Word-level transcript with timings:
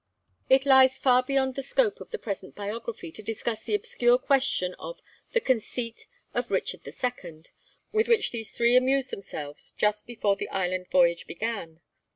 It 0.49 0.65
lies 0.65 0.97
far 0.97 1.21
beyond 1.21 1.53
the 1.53 1.61
scope 1.61 2.01
of 2.01 2.09
the 2.09 2.17
present 2.17 2.55
biography 2.55 3.11
to 3.11 3.21
discuss 3.21 3.61
the 3.61 3.75
obscure 3.75 4.17
question 4.17 4.73
of 4.79 4.99
'the 5.33 5.41
conceit 5.41 6.07
of 6.33 6.49
Richard 6.49 6.85
the 6.85 6.91
Second' 6.91 7.51
with 7.91 8.07
which 8.07 8.31
these 8.31 8.49
three 8.51 8.75
amused 8.75 9.11
themselves 9.11 9.75
just 9.77 10.07
before 10.07 10.35
the 10.37 10.49
Islands 10.49 10.87
Voyage 10.91 11.27
began. 11.27 11.81